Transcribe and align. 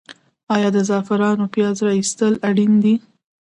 آیا 0.55 0.69
د 0.75 0.77
زعفرانو 0.89 1.45
پیاز 1.53 1.77
را 1.85 1.91
ایستل 1.99 2.33
اړین 2.49 2.73
دي؟ 2.83 2.95